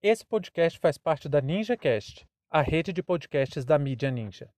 [0.00, 4.48] Esse podcast faz parte da NinjaCast, a rede de podcasts da mídia Ninja.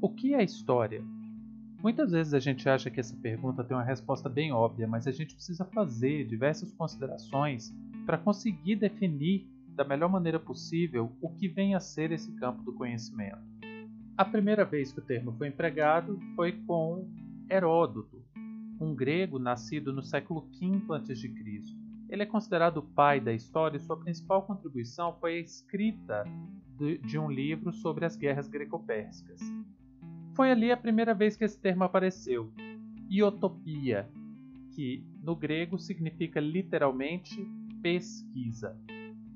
[0.00, 1.04] O que é história?
[1.82, 5.12] Muitas vezes a gente acha que essa pergunta tem uma resposta bem óbvia, mas a
[5.12, 7.74] gente precisa fazer diversas considerações
[8.06, 12.72] para conseguir definir da melhor maneira possível o que vem a ser esse campo do
[12.72, 13.44] conhecimento.
[14.16, 17.06] A primeira vez que o termo foi empregado foi com
[17.50, 18.13] Heródoto,
[18.84, 21.32] um grego nascido no século V a.C.
[22.08, 26.24] Ele é considerado o pai da história e sua principal contribuição foi a escrita
[27.02, 29.40] de um livro sobre as guerras greco-pérsicas.
[30.34, 32.52] Foi ali a primeira vez que esse termo apareceu,
[33.08, 34.08] iotopia,
[34.72, 37.48] que no grego significa literalmente
[37.80, 38.76] pesquisa.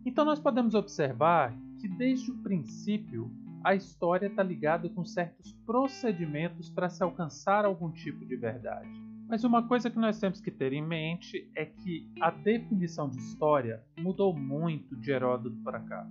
[0.04, 3.30] Então nós podemos observar que desde o princípio
[3.62, 9.07] a história está ligada com certos procedimentos para se alcançar algum tipo de verdade.
[9.28, 13.18] Mas uma coisa que nós temos que ter em mente é que a definição de
[13.18, 16.08] história mudou muito de Heródoto para cá.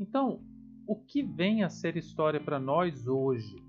[0.00, 0.40] Então,
[0.86, 3.62] o que vem a ser história para nós hoje?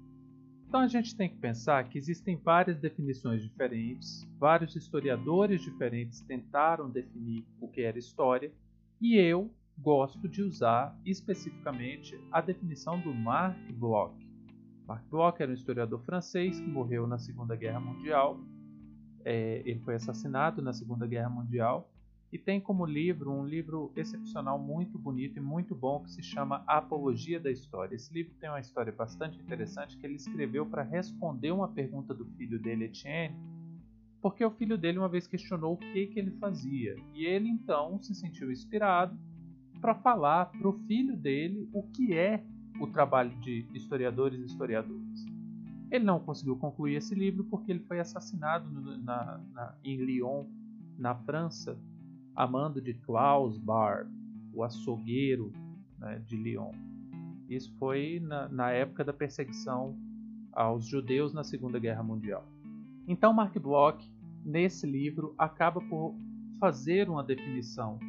[0.66, 6.90] Então a gente tem que pensar que existem várias definições diferentes, vários historiadores diferentes tentaram
[6.90, 8.54] definir o que era história,
[9.02, 14.16] e eu gosto de usar especificamente a definição do Marc Bloch.
[14.88, 18.40] Marc Bloch era um historiador francês que morreu na Segunda Guerra Mundial.
[19.25, 21.89] É, ele foi assassinado na Segunda Guerra Mundial
[22.31, 26.64] e tem como livro um livro excepcional, muito bonito e muito bom que se chama
[26.66, 27.95] Apologia da História.
[27.95, 32.25] Esse livro tem uma história bastante interessante que ele escreveu para responder uma pergunta do
[32.38, 33.36] filho dele, Etienne,
[34.22, 38.02] porque o filho dele uma vez questionou o que, que ele fazia e ele então
[38.02, 39.19] se sentiu inspirado
[39.81, 42.42] para falar para o filho dele o que é
[42.80, 45.01] o trabalho de historiadores e historiadoras.
[45.92, 50.45] Ele não conseguiu concluir esse livro porque ele foi assassinado no, na, na, em Lyon,
[50.98, 51.78] na França,
[52.33, 54.09] a mando de Klaus Barbe,
[54.53, 55.52] o açougueiro
[56.00, 56.71] né, de Lyon.
[57.49, 59.98] Isso foi na, na época da perseguição
[60.54, 62.48] aos judeus na Segunda Guerra Mundial.
[63.05, 64.10] Então, Mark Bloch,
[64.45, 66.16] nesse livro, acaba por
[66.58, 67.99] fazer uma definição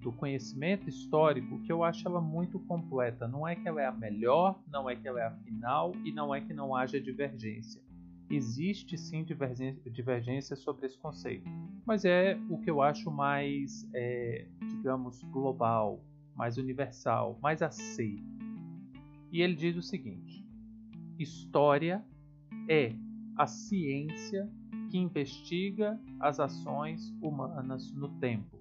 [0.00, 3.26] do conhecimento histórico que eu acho ela muito completa.
[3.26, 6.12] Não é que ela é a melhor, não é que ela é a final e
[6.12, 7.82] não é que não haja divergência.
[8.28, 11.48] Existe sim divergência sobre esse conceito,
[11.84, 16.02] mas é o que eu acho mais, é, digamos, global,
[16.34, 18.24] mais universal, mais aceito.
[19.30, 20.44] E ele diz o seguinte:
[21.18, 22.04] história
[22.68, 22.92] é
[23.36, 24.50] a ciência
[24.90, 28.55] que investiga as ações humanas no tempo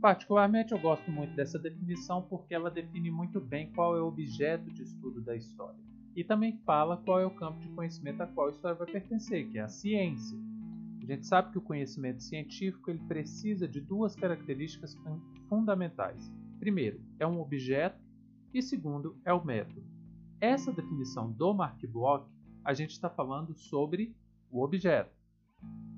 [0.00, 4.70] Particularmente, eu gosto muito dessa definição porque ela define muito bem qual é o objeto
[4.70, 5.78] de estudo da história
[6.14, 9.48] e também fala qual é o campo de conhecimento a qual a história vai pertencer,
[9.48, 10.38] que é a ciência.
[11.00, 14.96] A gente sabe que o conhecimento científico ele precisa de duas características
[15.48, 16.30] fundamentais.
[16.58, 18.00] Primeiro, é um objeto
[18.52, 19.82] e segundo, é o método.
[20.40, 22.26] Essa definição do Mark Bloch,
[22.64, 24.14] a gente está falando sobre
[24.50, 25.14] o objeto.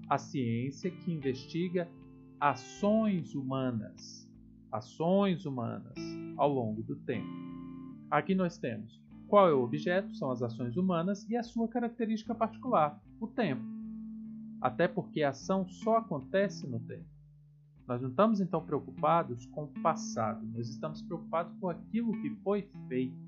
[0.08, 1.88] A ciência que investiga
[2.42, 4.28] ações humanas,
[4.72, 5.97] ações humanas
[6.36, 7.30] ao longo do tempo.
[8.10, 12.34] Aqui nós temos qual é o objeto, são as ações humanas e a sua característica
[12.34, 13.62] particular, o tempo.
[14.60, 17.06] Até porque a ação só acontece no tempo.
[17.86, 22.69] Nós não estamos então preocupados com o passado, nós estamos preocupados com aquilo que foi
[22.88, 23.22] feito.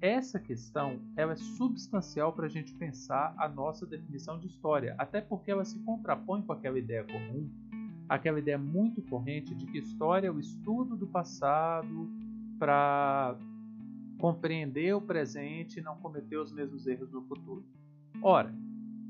[0.00, 5.20] Essa questão ela é substancial para a gente pensar a nossa definição de história, até
[5.20, 7.50] porque ela se contrapõe com aquela ideia comum
[8.10, 12.10] aquela ideia muito corrente de que história é o estudo do passado
[12.58, 13.36] para
[14.18, 17.64] compreender o presente e não cometer os mesmos erros no futuro.
[18.20, 18.52] Ora,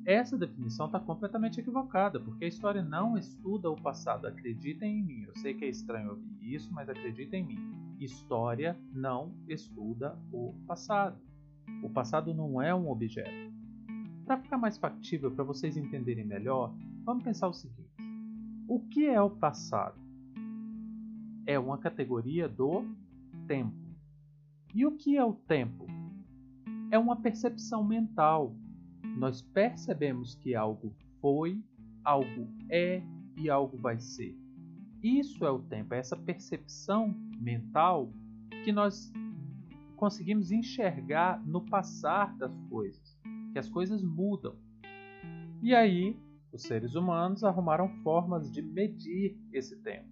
[0.05, 4.27] essa definição está completamente equivocada, porque a história não estuda o passado.
[4.27, 5.25] Acreditem em mim.
[5.27, 7.97] Eu sei que é estranho ouvir isso, mas acreditem em mim.
[7.99, 11.19] História não estuda o passado.
[11.83, 13.51] O passado não é um objeto.
[14.27, 16.75] Para ficar mais factível, para vocês entenderem melhor,
[17.05, 17.91] vamos pensar o seguinte:
[18.71, 19.99] o que é o passado?
[21.45, 22.85] É uma categoria do
[23.49, 23.75] tempo.
[24.73, 25.89] E o que é o tempo?
[26.89, 28.55] É uma percepção mental.
[29.19, 31.61] Nós percebemos que algo foi,
[32.05, 33.03] algo é
[33.37, 34.39] e algo vai ser.
[35.03, 38.09] Isso é o tempo, é essa percepção mental
[38.63, 39.13] que nós
[39.97, 43.19] conseguimos enxergar no passar das coisas,
[43.53, 44.55] que as coisas mudam.
[45.61, 46.17] E aí
[46.53, 50.09] os seres humanos arrumaram formas de medir esse tempo.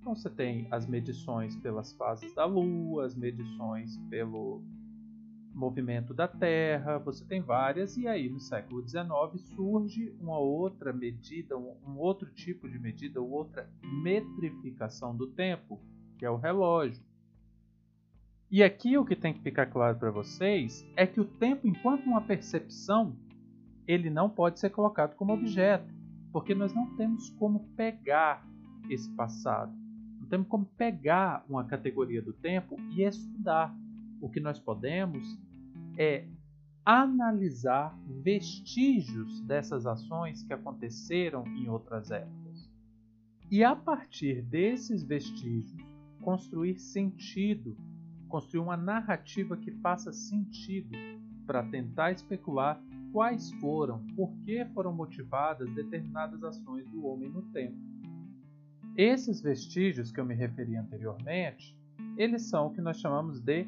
[0.00, 4.62] Então você tem as medições pelas fases da Lua, as medições pelo
[5.52, 11.56] movimento da Terra, você tem várias, e aí no século XIX surge uma outra medida,
[11.56, 15.80] um outro tipo de medida, outra metrificação do tempo,
[16.18, 17.02] que é o relógio.
[18.50, 22.04] E aqui o que tem que ficar claro para vocês é que o tempo, enquanto
[22.04, 23.16] uma percepção,
[23.86, 25.92] ele não pode ser colocado como objeto,
[26.32, 28.46] porque nós não temos como pegar
[28.90, 29.72] esse passado,
[30.20, 33.74] não temos como pegar uma categoria do tempo e estudar.
[34.20, 35.38] O que nós podemos
[35.96, 36.26] é
[36.84, 42.70] analisar vestígios dessas ações que aconteceram em outras épocas.
[43.50, 45.84] E a partir desses vestígios,
[46.20, 47.76] construir sentido,
[48.28, 50.96] construir uma narrativa que faça sentido
[51.46, 52.82] para tentar especular
[53.16, 57.74] quais foram, por que foram motivadas determinadas ações do homem no tempo.
[58.94, 61.74] Esses vestígios que eu me referi anteriormente,
[62.18, 63.66] eles são o que nós chamamos de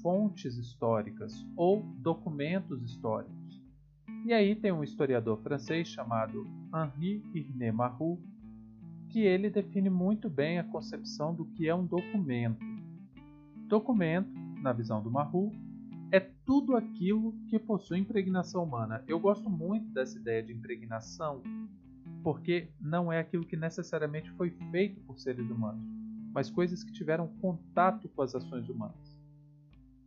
[0.00, 3.60] fontes históricas ou documentos históricos.
[4.24, 8.16] E aí tem um historiador francês chamado Henri Irné Marrou,
[9.08, 12.64] que ele define muito bem a concepção do que é um documento.
[13.66, 14.30] Documento,
[14.62, 15.52] na visão do Marrou,
[16.14, 19.02] é tudo aquilo que possui impregnação humana.
[19.08, 21.42] Eu gosto muito dessa ideia de impregnação,
[22.22, 25.82] porque não é aquilo que necessariamente foi feito por seres humanos,
[26.32, 29.20] mas coisas que tiveram contato com as ações humanas.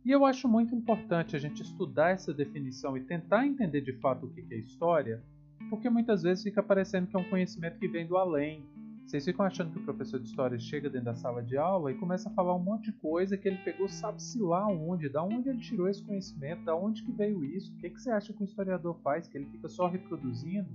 [0.02, 4.24] E eu acho muito importante a gente estudar essa definição e tentar entender de fato
[4.24, 5.22] o que é história,
[5.68, 8.64] porque muitas vezes fica parecendo que é um conhecimento que vem do além.
[9.08, 11.94] Vocês ficam achando que o professor de história chega dentro da sala de aula e
[11.94, 15.48] começa a falar um monte de coisa que ele pegou, sabe-se lá onde, da onde
[15.48, 18.42] ele tirou esse conhecimento, da onde que veio isso, o que, que você acha que
[18.42, 20.68] o historiador faz, que ele fica só reproduzindo,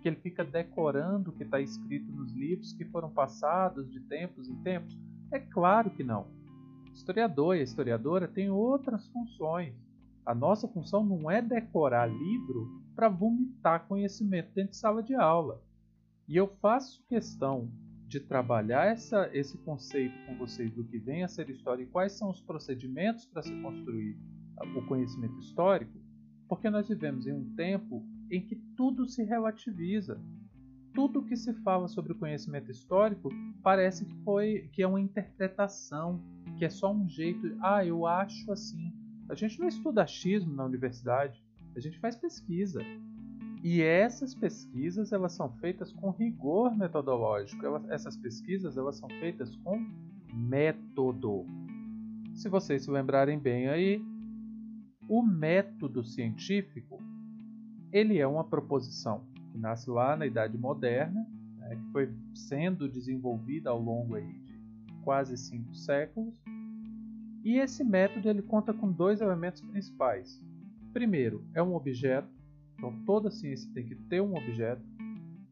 [0.00, 4.48] que ele fica decorando o que está escrito nos livros que foram passados de tempos
[4.48, 4.98] em tempos?
[5.30, 6.26] É claro que não
[6.94, 9.74] historiador e a historiadora têm outras funções.
[10.24, 15.60] A nossa função não é decorar livro para vomitar conhecimento dentro de sala de aula.
[16.26, 17.70] E eu faço questão
[18.08, 22.12] de trabalhar essa, esse conceito com vocês do que vem a ser história e quais
[22.12, 24.16] são os procedimentos para se construir
[24.76, 25.98] o conhecimento histórico,
[26.48, 30.20] porque nós vivemos em um tempo em que tudo se relativiza.
[30.94, 33.28] Tudo que se fala sobre conhecimento histórico
[33.62, 36.22] parece que foi que é uma interpretação,
[36.56, 38.92] que é só um jeito, ah, eu acho assim.
[39.28, 41.44] A gente não estuda achismo na universidade,
[41.74, 42.80] a gente faz pesquisa.
[43.64, 47.64] E essas pesquisas elas são feitas com rigor metodológico.
[47.64, 49.82] Elas, essas pesquisas elas são feitas com
[50.34, 51.46] método.
[52.34, 54.04] Se vocês se lembrarem bem aí,
[55.08, 57.02] o método científico
[57.90, 61.26] ele é uma proposição que nasce lá na Idade Moderna,
[61.56, 64.44] né, que foi sendo desenvolvida ao longo aí
[65.02, 66.34] quase cinco séculos.
[67.42, 70.38] E esse método ele conta com dois elementos principais.
[70.92, 72.28] Primeiro, é um objeto,
[72.74, 74.82] então toda ciência tem que ter um objeto,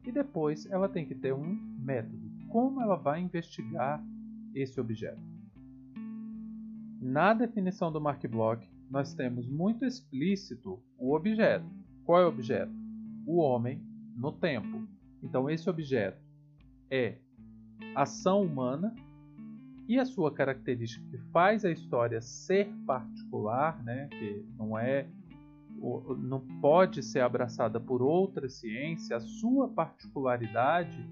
[0.05, 2.29] e depois ela tem que ter um método.
[2.49, 4.03] Como ela vai investigar
[4.53, 5.21] esse objeto?
[7.01, 11.65] Na definição do Mark Bloch, nós temos muito explícito o objeto.
[12.05, 12.71] Qual é o objeto?
[13.25, 13.81] O homem
[14.15, 14.87] no tempo.
[15.21, 16.21] Então, esse objeto
[16.91, 17.17] é
[17.95, 18.93] ação humana
[19.87, 25.07] e a sua característica que faz a história ser particular, né, que não é
[26.17, 31.05] não pode ser abraçada por outra ciência, a sua particularidade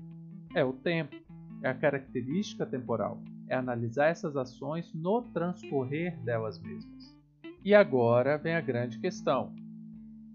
[0.56, 1.16] é o tempo,
[1.62, 7.18] é a característica temporal, é analisar essas ações no transcorrer delas mesmas.
[7.64, 9.54] E agora vem a grande questão: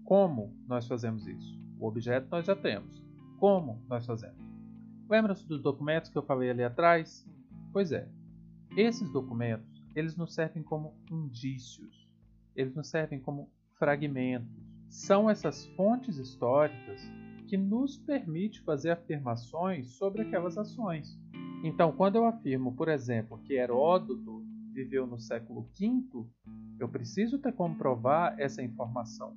[0.03, 1.59] como nós fazemos isso?
[1.79, 3.03] O objeto nós já temos.
[3.39, 4.37] Como nós fazemos?
[5.09, 7.27] Lembra-se dos documentos que eu falei ali atrás?
[7.73, 8.07] Pois é,
[8.75, 12.07] esses documentos, eles nos servem como indícios,
[12.55, 14.49] eles nos servem como fragmentos.
[14.89, 17.01] São essas fontes históricas
[17.47, 21.17] que nos permite fazer afirmações sobre aquelas ações.
[21.63, 24.43] Então, quando eu afirmo, por exemplo, que Heródoto
[24.73, 26.25] viveu no século V,
[26.79, 29.35] eu preciso ter como provar essa informação.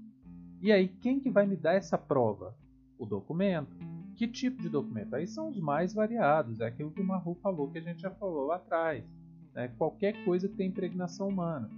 [0.60, 2.54] E aí, quem que vai me dar essa prova?
[2.98, 3.74] O documento.
[4.16, 5.14] Que tipo de documento?
[5.14, 8.10] Aí são os mais variados, é aquilo que o Maru falou que a gente já
[8.10, 9.04] falou lá atrás
[9.54, 9.68] né?
[9.76, 11.70] qualquer coisa que tem impregnação humana.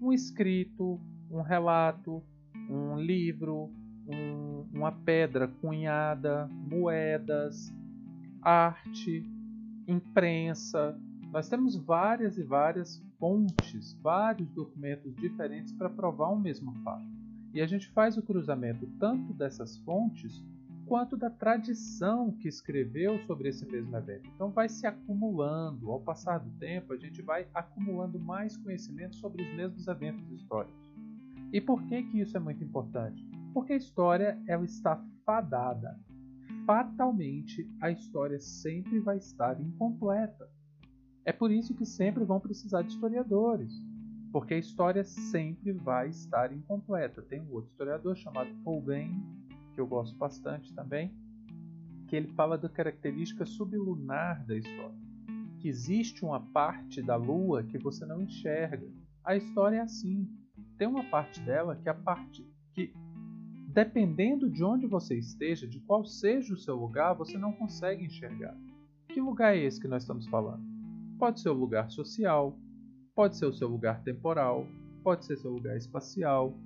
[0.00, 2.22] Um escrito, um relato,
[2.68, 3.70] um livro,
[4.06, 7.72] um, uma pedra cunhada, moedas,
[8.42, 9.24] arte,
[9.86, 10.98] imprensa.
[11.32, 17.06] Nós temos várias e várias fontes, vários documentos diferentes para provar um mesmo fato.
[17.52, 20.42] E a gente faz o cruzamento tanto dessas fontes
[20.86, 24.28] quanto da tradição que escreveu sobre esse mesmo evento.
[24.34, 29.42] Então vai se acumulando, ao passar do tempo, a gente vai acumulando mais conhecimento sobre
[29.42, 30.87] os mesmos eventos históricos.
[31.52, 33.24] E por que, que isso é muito importante?
[33.54, 35.98] Porque a história ela está fadada.
[36.66, 40.50] Fatalmente, a história sempre vai estar incompleta.
[41.24, 43.72] É por isso que sempre vão precisar de historiadores,
[44.32, 47.22] porque a história sempre vai estar incompleta.
[47.22, 49.22] Tem um outro historiador chamado Paul Bain,
[49.74, 51.14] que eu gosto bastante também,
[52.06, 54.98] que ele fala da característica sublunar da história,
[55.58, 58.86] que existe uma parte da lua que você não enxerga.
[59.24, 60.28] A história é assim.
[60.78, 62.94] Tem uma parte dela que a parte que
[63.66, 68.56] dependendo de onde você esteja, de qual seja o seu lugar, você não consegue enxergar.
[69.08, 70.62] Que lugar é esse que nós estamos falando?
[71.18, 72.56] Pode ser o lugar social,
[73.14, 74.66] pode ser o seu lugar temporal,
[75.02, 76.56] pode ser seu lugar espacial.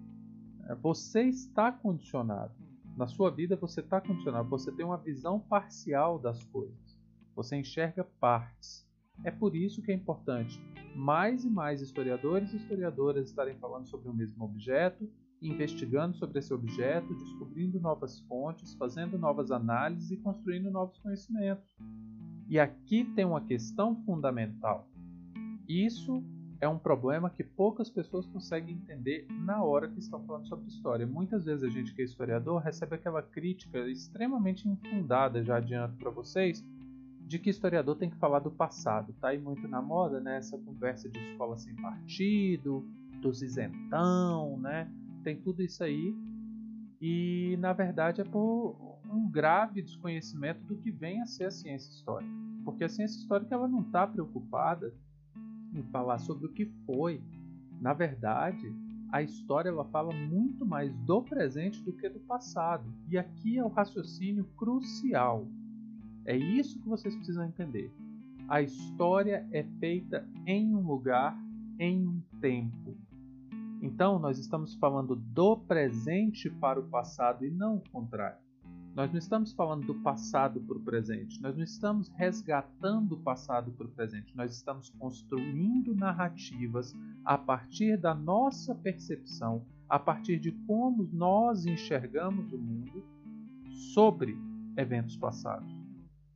[0.69, 2.55] É, você está condicionado.
[2.97, 4.49] Na sua vida você está condicionado.
[4.51, 6.99] Você tem uma visão parcial das coisas.
[7.35, 8.87] Você enxerga partes.
[9.25, 10.61] É por isso que é importante
[10.95, 15.09] mais e mais historiadores e historiadoras estarem falando sobre o mesmo objeto,
[15.41, 21.65] investigando sobre esse objeto, descobrindo novas fontes, fazendo novas análises e construindo novos conhecimentos.
[22.49, 24.89] E aqui tem uma questão fundamental.
[25.69, 26.23] Isso
[26.61, 31.05] é um problema que poucas pessoas conseguem entender na hora que estão falando sobre história.
[31.05, 36.11] Muitas vezes a gente que é historiador recebe aquela crítica extremamente infundada, já adianto para
[36.11, 36.65] vocês,
[37.33, 39.15] de que historiador tem que falar do passado.
[39.15, 40.37] Tá aí muito na moda, né?
[40.37, 42.87] Essa conversa de escola sem partido,
[43.23, 44.93] dos isentão, né?
[45.25, 46.15] Tem tudo isso aí.
[47.01, 48.77] E na verdade é por
[49.11, 52.31] um grave desconhecimento do que vem a ser a ciência histórica.
[52.67, 54.95] Porque a ciência histórica ela não está preocupada
[55.75, 57.23] em falar sobre o que foi.
[57.81, 58.71] Na verdade,
[59.11, 62.85] a história ela fala muito mais do presente do que do passado.
[63.09, 65.49] E aqui é o raciocínio crucial.
[66.25, 67.93] É isso que vocês precisam entender.
[68.49, 71.37] A história é feita em um lugar,
[71.79, 72.97] em um tempo.
[73.81, 78.39] Então, nós estamos falando do presente para o passado e não o contrário.
[78.95, 83.73] Nós não estamos falando do passado para o presente, nós não estamos resgatando o passado
[83.73, 90.53] para o presente, nós estamos construindo narrativas a partir da nossa percepção, a partir de
[90.67, 93.03] como nós enxergamos o mundo
[93.95, 94.37] sobre
[94.77, 95.82] eventos passados.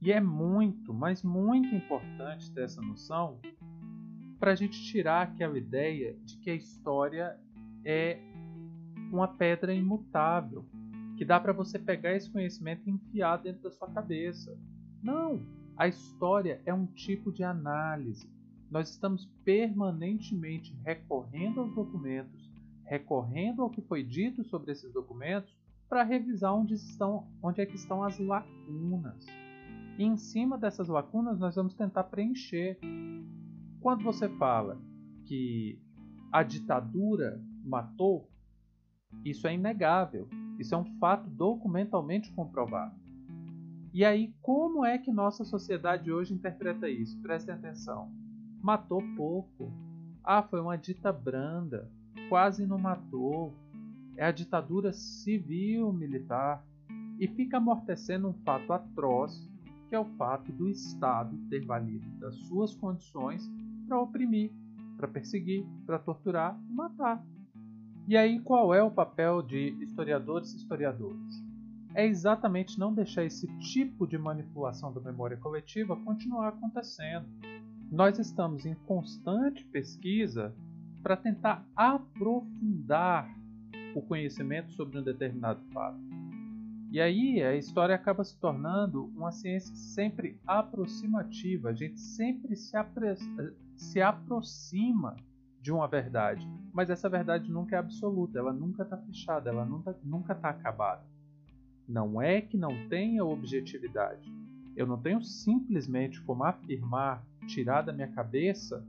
[0.00, 3.41] E é muito, mas muito importante ter essa noção
[4.38, 7.38] para a gente tirar aquela ideia de que a história
[7.85, 8.19] é
[9.11, 10.65] uma pedra imutável,
[11.17, 14.57] que dá para você pegar esse conhecimento e enfiar dentro da sua cabeça.
[15.03, 15.41] Não!
[15.76, 18.29] A história é um tipo de análise.
[18.71, 22.50] Nós estamos permanentemente recorrendo aos documentos,
[22.85, 25.55] recorrendo ao que foi dito sobre esses documentos
[25.88, 29.25] para revisar onde, estão, onde é que estão as lacunas.
[29.99, 32.79] E em cima dessas lacunas nós vamos tentar preencher.
[33.81, 34.81] Quando você fala
[35.25, 35.81] que
[36.31, 38.29] a ditadura matou,
[39.25, 40.29] isso é inegável.
[40.59, 42.95] Isso é um fato documentalmente comprovado.
[43.93, 47.19] E aí, como é que nossa sociedade hoje interpreta isso?
[47.23, 48.11] Prestem atenção.
[48.62, 49.73] Matou pouco.
[50.23, 51.91] Ah, foi uma dita branda.
[52.29, 53.55] Quase não matou.
[54.17, 56.62] É a ditadura civil-militar.
[57.19, 59.50] E fica amortecendo um fato atroz,
[59.88, 63.49] que é o fato do Estado ter valido das suas condições
[63.87, 64.50] para oprimir,
[64.97, 67.25] para perseguir, para torturar e matar.
[68.09, 71.45] E aí, qual é o papel de historiadores e historiadoras?
[71.95, 77.26] É exatamente não deixar esse tipo de manipulação da memória coletiva continuar acontecendo.
[77.90, 80.55] Nós estamos em constante pesquisa
[81.02, 83.28] para tentar aprofundar
[83.95, 86.06] o conhecimento sobre um determinado fato.
[86.90, 92.73] E aí a história acaba se tornando uma ciência sempre aproximativa, a gente sempre se,
[93.76, 95.16] se aproxima
[95.61, 100.33] de uma verdade, mas essa verdade nunca é absoluta, ela nunca está fechada, ela nunca
[100.33, 101.05] está acabada.
[101.88, 104.33] Não é que não tenha objetividade.
[104.76, 108.85] Eu não tenho simplesmente como afirmar, tirar da minha cabeça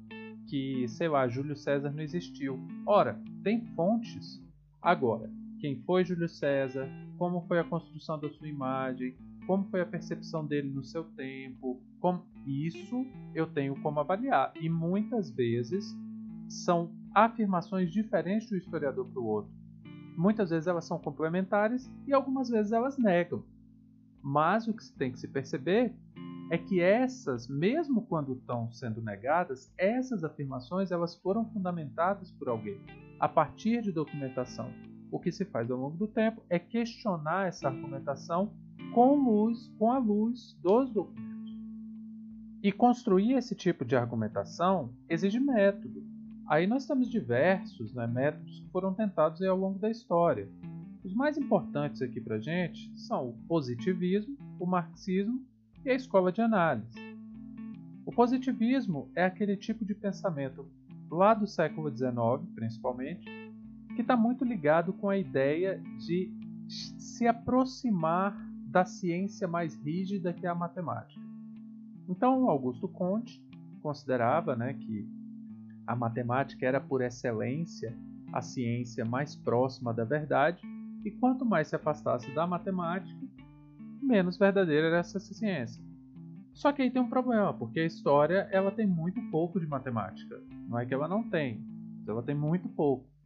[0.48, 2.60] que, sei lá, Júlio César não existiu.
[2.86, 4.42] Ora, tem fontes.
[4.82, 6.88] Agora, quem foi Júlio César,
[7.18, 11.82] como foi a construção da sua imagem, como foi a percepção dele no seu tempo,
[12.00, 12.24] como...
[12.46, 14.52] isso eu tenho como avaliar.
[14.60, 15.96] E muitas vezes
[16.50, 19.52] são afirmações diferentes do historiador para o outro.
[20.18, 23.44] Muitas vezes elas são complementares e algumas vezes elas negam.
[24.22, 25.94] Mas o que tem que se perceber
[26.50, 32.80] é que essas, mesmo quando estão sendo negadas, essas afirmações elas foram fundamentadas por alguém
[33.20, 34.72] a partir de documentação.
[35.12, 38.52] O que se faz ao longo do tempo é questionar essa argumentação
[38.94, 41.58] com luz, com a luz dos documentos.
[42.62, 46.04] E construir esse tipo de argumentação exige método,
[46.48, 50.48] Aí nós temos diversos né, métodos que foram tentados ao longo da história.
[51.04, 55.46] Os mais importantes aqui para gente são o positivismo, o marxismo
[55.84, 56.98] e a escola de análise.
[58.06, 60.66] O positivismo é aquele tipo de pensamento
[61.12, 63.30] lá do século XIX, principalmente,
[63.98, 66.32] que está muito ligado com a ideia de
[66.70, 68.38] se aproximar
[68.68, 71.20] da ciência mais rígida que é a matemática.
[72.08, 73.44] Então, Augusto Comte
[73.82, 75.10] considerava né, que
[75.88, 77.98] a matemática era, por excelência,
[78.32, 80.62] a ciência mais próxima da verdade,
[81.04, 83.20] e quanto mais se afastasse da matemática,
[84.00, 85.84] menos verdadeira era essa ciência.
[86.54, 90.40] Só que aí tem um problema, porque a história ela tem muito pouco de matemática.
[90.70, 91.66] Não é que ela não tem,
[91.98, 93.17] mas ela tem muito pouco.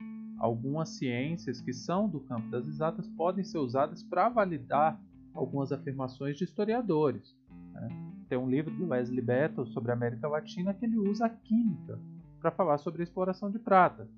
[0.41, 4.99] Algumas ciências que são do campo das exatas podem ser usadas para validar
[5.35, 7.37] algumas afirmações de historiadores.
[7.71, 7.89] Né?
[8.27, 11.99] Tem um livro do Wesley Battle sobre a América Latina que ele usa a química
[12.39, 14.09] para falar sobre a exploração de prata.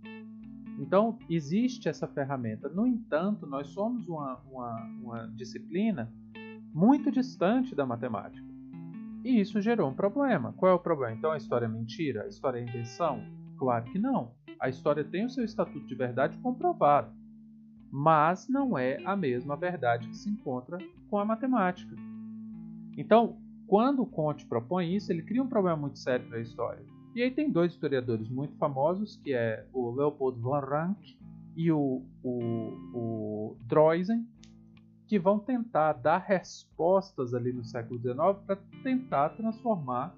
[0.80, 2.70] Então, existe essa ferramenta.
[2.70, 6.10] No entanto, nós somos uma, uma, uma disciplina
[6.74, 8.48] muito distante da matemática.
[9.26, 10.54] E isso gerou um problema.
[10.54, 11.18] Qual é o problema?
[11.18, 12.24] Então a história é mentira?
[12.24, 13.43] A história é invenção?
[13.64, 14.34] Claro que não.
[14.60, 17.14] A história tem o seu estatuto de verdade comprovado,
[17.90, 20.78] mas não é a mesma verdade que se encontra
[21.10, 21.96] com a matemática.
[22.98, 26.86] Então, quando Conte propõe isso, ele cria um problema muito sério para a história.
[27.16, 31.18] E aí tem dois historiadores muito famosos, que é o Leopold von Ranke
[31.56, 32.34] e o, o,
[32.94, 34.28] o Droysen,
[35.08, 40.14] que vão tentar dar respostas ali no século XIX para tentar transformar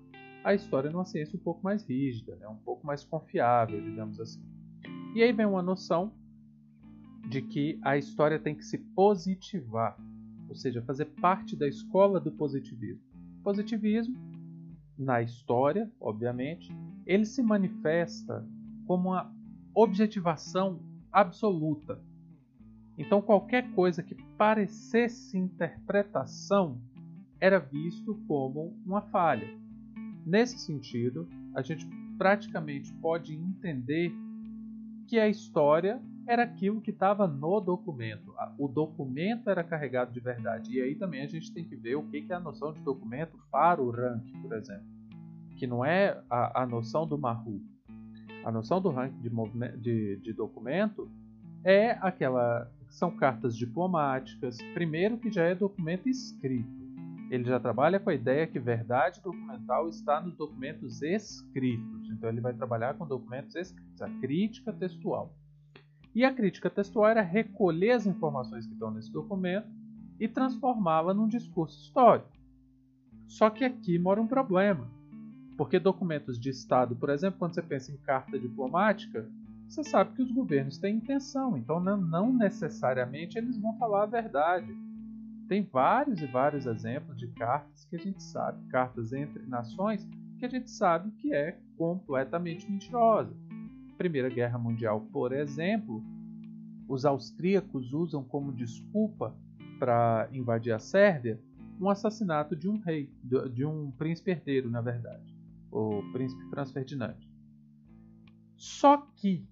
[0.46, 2.48] a história numa ciência um pouco mais rígida, né?
[2.48, 4.40] um pouco mais confiável, digamos assim.
[5.16, 6.14] E aí vem uma noção
[7.28, 9.98] de que a história tem que se positivar,
[10.48, 13.02] ou seja, fazer parte da escola do positivismo.
[13.44, 14.16] Positivismo,
[14.96, 16.72] na história, obviamente,
[17.08, 18.48] ele se manifesta
[18.86, 19.34] como uma
[19.74, 20.80] objetivação
[21.12, 22.00] absoluta.
[23.00, 26.80] Então, qualquer coisa que parecesse interpretação
[27.40, 29.65] era visto como uma falha.
[30.26, 34.12] Nesse sentido, a gente praticamente pode entender
[35.08, 38.34] que a história era aquilo que estava no documento.
[38.58, 40.74] O documento era carregado de verdade.
[40.74, 43.38] E aí também a gente tem que ver o que é a noção de documento
[43.52, 44.88] para o ranking, por exemplo.
[45.56, 47.62] Que não é a, a noção do Mahu.
[48.44, 51.10] A noção do ranking de, de, de documento
[51.64, 52.72] é aquela.
[52.90, 54.58] São cartas diplomáticas.
[54.74, 56.75] Primeiro, que já é documento escrito.
[57.30, 62.10] Ele já trabalha com a ideia que verdade documental está nos documentos escritos.
[62.12, 65.34] Então, ele vai trabalhar com documentos escritos, a crítica textual.
[66.14, 69.68] E a crítica textual era recolher as informações que estão nesse documento
[70.20, 72.30] e transformá-la num discurso histórico.
[73.28, 74.88] Só que aqui mora um problema.
[75.58, 79.28] Porque documentos de Estado, por exemplo, quando você pensa em carta diplomática,
[79.68, 84.72] você sabe que os governos têm intenção, então não necessariamente eles vão falar a verdade.
[85.48, 90.08] Tem vários e vários exemplos de cartas que a gente sabe, cartas entre nações,
[90.40, 93.36] que a gente sabe que é completamente mentirosa.
[93.98, 96.04] Primeira Guerra Mundial, por exemplo,
[96.88, 99.36] os austríacos usam como desculpa
[99.80, 101.40] para invadir a Sérvia
[101.80, 103.12] um assassinato de um rei,
[103.54, 105.36] de um príncipe herdeiro, na verdade,
[105.72, 107.18] o príncipe Franz Ferdinand.
[108.56, 109.46] Só que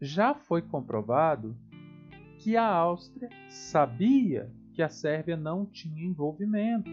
[0.00, 1.56] já foi comprovado
[2.38, 6.90] que a Áustria sabia que a Sérvia não tinha envolvimento,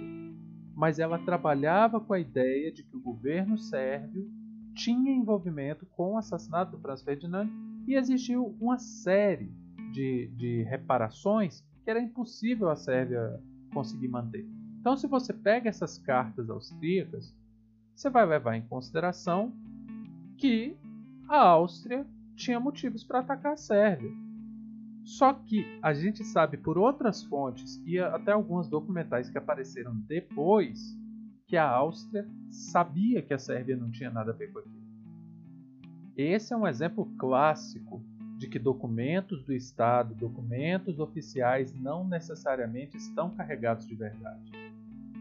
[0.76, 4.30] mas ela trabalhava com a ideia de que o governo sérvio
[4.74, 7.50] tinha envolvimento com o assassinato do Franz Ferdinand
[7.88, 9.52] e existiu uma série
[9.91, 13.41] de, de reparações que era impossível a Sérvia
[13.74, 14.48] conseguir manter.
[14.80, 17.36] Então, se você pega essas cartas austríacas,
[17.96, 19.54] você vai levar em consideração
[20.38, 20.78] que
[21.28, 24.12] a Áustria tinha motivos para atacar a Sérvia.
[25.03, 30.97] Só que a gente sabe por outras fontes e até alguns documentais que apareceram depois
[31.47, 34.81] que a Áustria sabia que a Sérvia não tinha nada a ver com aquilo.
[36.15, 38.03] Esse é um exemplo clássico
[38.37, 44.51] de que documentos do Estado, documentos oficiais, não necessariamente estão carregados de verdade.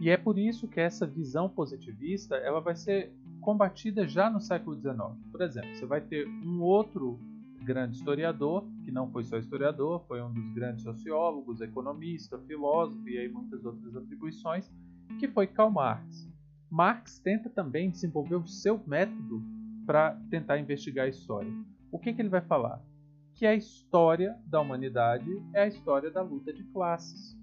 [0.00, 4.74] E é por isso que essa visão positivista ela vai ser combatida já no século
[4.76, 5.18] XIX.
[5.30, 7.18] Por exemplo, você vai ter um outro
[7.64, 13.18] grande historiador, que não foi só historiador, foi um dos grandes sociólogos, economista, filósofo e
[13.18, 14.70] aí muitas outras atribuições,
[15.18, 16.28] que foi Karl Marx.
[16.70, 19.42] Marx tenta também desenvolver o seu método
[19.86, 21.52] para tentar investigar a história.
[21.90, 22.80] O que, que ele vai falar?
[23.34, 27.36] Que a história da humanidade é a história da luta de classes.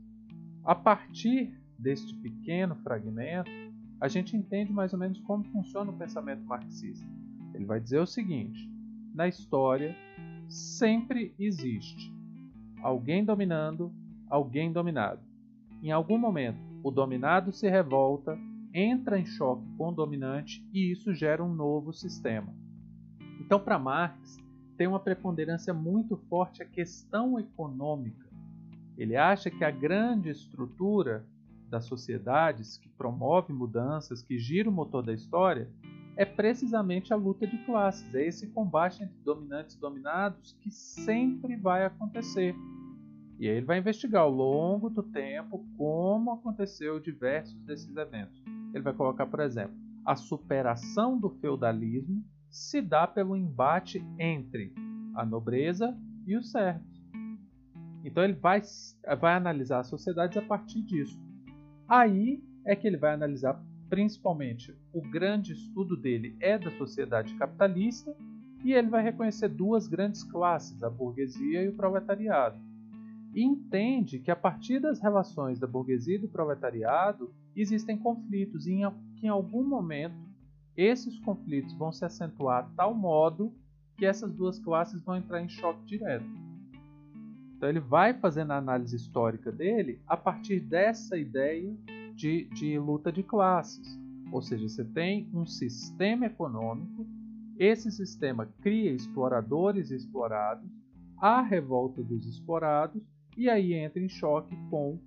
[0.63, 3.51] A partir deste pequeno fragmento,
[3.99, 7.05] a gente entende mais ou menos como funciona o pensamento marxista.
[7.53, 8.69] Ele vai dizer o seguinte:
[9.13, 9.95] na história
[10.47, 12.13] sempre existe
[12.81, 13.91] alguém dominando,
[14.29, 15.21] alguém dominado.
[15.81, 18.37] Em algum momento, o dominado se revolta,
[18.73, 22.53] entra em choque com o dominante e isso gera um novo sistema.
[23.39, 24.37] Então, para Marx,
[24.77, 28.27] tem uma preponderância muito forte a questão econômica.
[28.97, 31.25] Ele acha que a grande estrutura
[31.69, 35.69] das sociedades que promove mudanças, que gira o motor da história,
[36.17, 41.55] é precisamente a luta de classes, é esse combate entre dominantes e dominados que sempre
[41.55, 42.55] vai acontecer.
[43.39, 48.43] E aí ele vai investigar ao longo do tempo como aconteceu diversos desses eventos.
[48.73, 54.73] Ele vai colocar, por exemplo, a superação do feudalismo se dá pelo embate entre
[55.13, 56.97] a nobreza e os servos.
[58.03, 58.61] Então ele vai,
[59.19, 61.19] vai analisar as sociedades a partir disso.
[61.87, 68.15] Aí é que ele vai analisar principalmente o grande estudo dele é da sociedade capitalista
[68.63, 72.59] e ele vai reconhecer duas grandes classes, a burguesia e o proletariado.
[73.33, 78.79] E entende que a partir das relações da burguesia e do proletariado existem conflitos e
[79.17, 80.27] que em algum momento
[80.75, 83.53] esses conflitos vão se acentuar a tal modo
[83.97, 86.25] que essas duas classes vão entrar em choque direto.
[87.55, 91.75] Então ele vai fazendo a análise histórica dele a partir dessa ideia
[92.17, 93.97] de, de luta de classes.
[94.31, 97.07] Ou seja, você tem um sistema econômico,
[97.57, 100.69] esse sistema cria exploradores e explorados,
[101.17, 103.01] há revolta dos explorados
[103.37, 104.99] e aí entra em choque com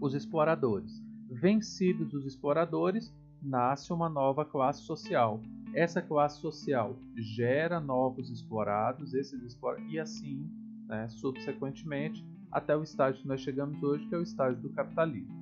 [0.00, 1.02] os exploradores.
[1.28, 5.40] Vencidos os exploradores, nasce uma nova classe social.
[5.74, 10.48] Essa classe social gera novos explorados, esses explora e assim,
[10.86, 15.37] né, subsequentemente, até o estágio que nós chegamos hoje, que é o estágio do capitalismo.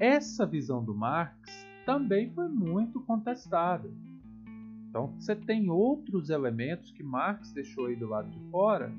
[0.00, 3.90] Essa visão do Marx também foi muito contestada.
[4.88, 8.92] Então, você tem outros elementos que Marx deixou aí do lado de fora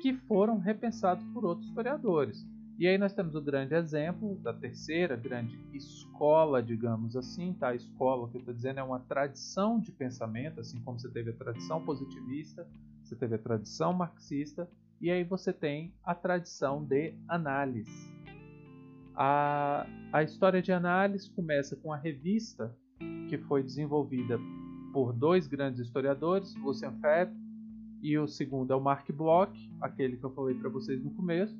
[0.00, 2.46] que foram repensados por outros historiadores.
[2.78, 7.68] E aí nós temos o grande exemplo da terceira grande escola, digamos assim, tá?
[7.68, 11.08] A escola, o que eu estou dizendo, é uma tradição de pensamento, assim como você
[11.10, 12.66] teve a tradição positivista,
[13.04, 14.68] você teve a tradição marxista,
[15.00, 18.11] e aí você tem a tradição de análise.
[19.14, 22.74] A, a história de análise começa com a revista
[23.28, 24.38] que foi desenvolvida
[24.92, 27.42] por dois grandes historiadores, Lucian Febvre
[28.02, 31.56] e o segundo é o Mark Bloch, aquele que eu falei para vocês no começo.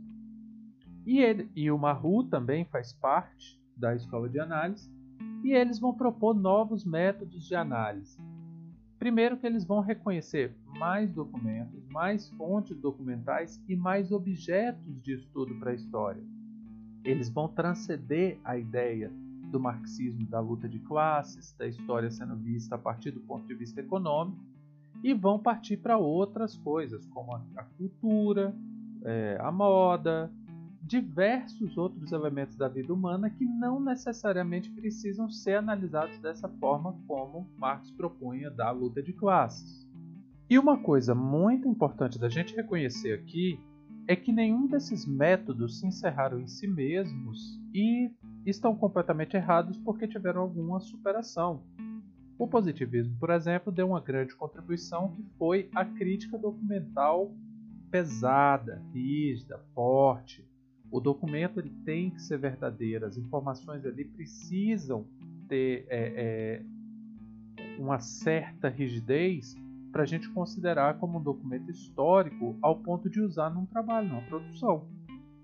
[1.07, 4.91] E, ele, e o Maru também faz parte da escola de análise,
[5.45, 8.19] e eles vão propor novos métodos de análise.
[8.99, 15.55] Primeiro que eles vão reconhecer mais documentos, mais fontes documentais e mais objetos de estudo
[15.59, 16.23] para a história.
[17.05, 19.11] Eles vão transcender a ideia
[19.51, 23.55] do marxismo da luta de classes, da história sendo vista a partir do ponto de
[23.55, 24.41] vista econômico,
[25.03, 28.55] e vão partir para outras coisas, como a, a cultura,
[29.05, 30.31] é, a moda,
[30.83, 37.49] diversos outros elementos da vida humana que não necessariamente precisam ser analisados dessa forma como
[37.57, 39.87] Marx propunha da luta de classes.
[40.51, 43.59] E uma coisa muito importante da gente reconhecer aqui
[44.07, 48.11] é que nenhum desses métodos se encerraram em si mesmos e
[48.45, 51.62] estão completamente errados porque tiveram alguma superação.
[52.38, 57.33] O positivismo, por exemplo, deu uma grande contribuição que foi a crítica documental
[57.91, 60.45] pesada, rígida, forte,
[60.93, 65.07] o documento ele tem que ser verdadeiro, as informações ali precisam
[65.49, 66.62] ter é,
[67.59, 69.57] é, uma certa rigidez
[69.93, 74.23] para a gente considerar como um documento histórico ao ponto de usar num trabalho, numa
[74.23, 74.89] produção.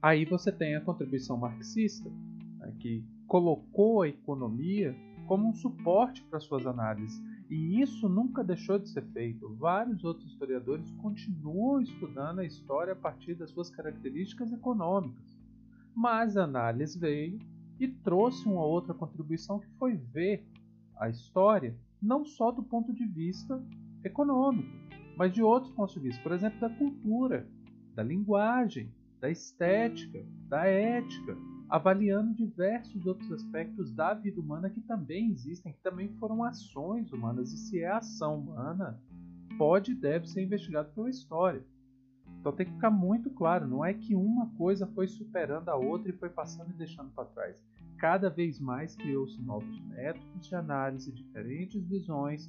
[0.01, 2.11] Aí você tem a contribuição marxista,
[2.57, 7.23] né, que colocou a economia como um suporte para suas análises.
[7.51, 9.55] E isso nunca deixou de ser feito.
[9.57, 15.39] Vários outros historiadores continuam estudando a história a partir das suas características econômicas.
[15.95, 17.39] Mas a análise veio
[17.79, 20.47] e trouxe uma outra contribuição que foi ver
[20.97, 23.63] a história não só do ponto de vista
[24.05, 24.69] econômico,
[25.17, 27.47] mas de outros pontos de vista, por exemplo, da cultura,
[27.95, 31.37] da linguagem, da estética, da ética,
[31.69, 37.53] avaliando diversos outros aspectos da vida humana que também existem, que também foram ações humanas,
[37.53, 38.99] e se é ação humana,
[39.59, 41.63] pode e deve ser investigado pela história.
[42.41, 46.11] Então tem que ficar muito claro, não é que uma coisa foi superando a outra
[46.11, 47.61] e foi passando e deixando para trás.
[47.99, 52.49] Cada vez mais criou-se novos métodos de análise, diferentes visões,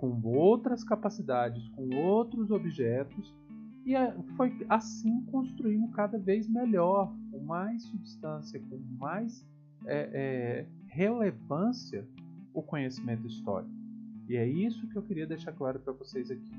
[0.00, 3.34] com outras capacidades, com outros objetos,
[3.84, 3.92] e
[4.34, 9.46] foi assim construindo cada vez melhor, com mais substância, com mais
[9.84, 12.08] é, é, relevância,
[12.54, 13.70] o conhecimento histórico.
[14.26, 16.50] E é isso que eu queria deixar claro para vocês aqui.